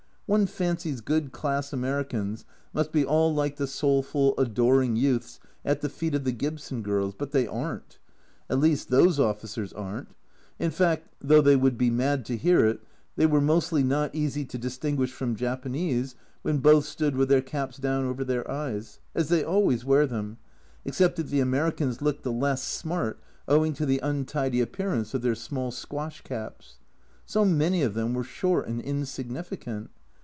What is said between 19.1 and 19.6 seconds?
as they